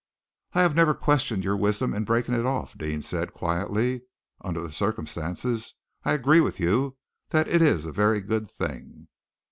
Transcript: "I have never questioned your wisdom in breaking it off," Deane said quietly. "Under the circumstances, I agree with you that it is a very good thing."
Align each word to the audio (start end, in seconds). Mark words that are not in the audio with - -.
"I 0.53 0.61
have 0.63 0.75
never 0.75 0.95
questioned 0.95 1.43
your 1.43 1.55
wisdom 1.55 1.93
in 1.93 2.05
breaking 2.05 2.33
it 2.33 2.43
off," 2.43 2.75
Deane 2.75 3.03
said 3.03 3.33
quietly. 3.33 4.01
"Under 4.43 4.59
the 4.59 4.71
circumstances, 4.71 5.75
I 6.03 6.13
agree 6.13 6.39
with 6.41 6.59
you 6.59 6.97
that 7.29 7.47
it 7.47 7.61
is 7.61 7.85
a 7.85 7.91
very 7.91 8.19
good 8.19 8.47
thing." 8.49 9.09